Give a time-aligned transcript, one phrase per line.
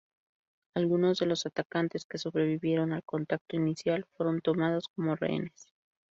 [0.73, 5.67] Algunos de los atacantes que sobrevivieron al contacto inicial, fueron tomados como rehenes.